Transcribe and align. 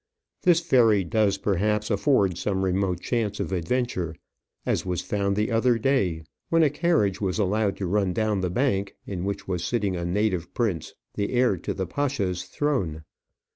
This 0.41 0.59
ferry 0.61 1.03
does, 1.03 1.37
perhaps, 1.37 1.91
afford 1.91 2.35
some 2.35 2.65
remote 2.65 3.01
chance 3.01 3.39
of 3.39 3.51
adventure, 3.51 4.15
as 4.65 4.83
was 4.83 5.03
found 5.03 5.35
the 5.35 5.51
other 5.51 5.77
day, 5.77 6.23
when 6.49 6.63
a 6.63 6.71
carriage 6.71 7.21
was 7.21 7.37
allowed 7.37 7.77
to 7.77 7.85
run 7.85 8.11
down 8.11 8.41
the 8.41 8.49
bank, 8.49 8.95
in 9.05 9.25
which 9.25 9.47
was 9.47 9.63
sitting 9.63 9.95
a 9.95 10.03
native 10.03 10.55
prince, 10.55 10.95
the 11.13 11.31
heir 11.33 11.55
to 11.57 11.75
the 11.75 11.85
pasha's 11.85 12.45
throne. 12.45 13.03